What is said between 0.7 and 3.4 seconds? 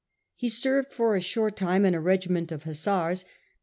for a short time in a regiment of Hussars.